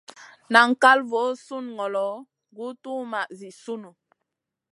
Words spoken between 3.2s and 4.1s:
Zi sunu.